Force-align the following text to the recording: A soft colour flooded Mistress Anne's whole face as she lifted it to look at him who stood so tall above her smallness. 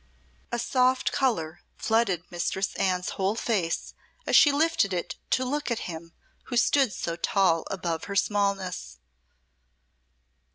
A 0.51 0.57
soft 0.57 1.11
colour 1.11 1.59
flooded 1.77 2.23
Mistress 2.31 2.73
Anne's 2.73 3.09
whole 3.09 3.35
face 3.35 3.93
as 4.25 4.35
she 4.35 4.51
lifted 4.51 4.93
it 4.93 5.15
to 5.29 5.45
look 5.45 5.69
at 5.69 5.81
him 5.85 6.13
who 6.45 6.57
stood 6.57 6.91
so 6.91 7.15
tall 7.15 7.67
above 7.69 8.05
her 8.05 8.15
smallness. 8.15 8.97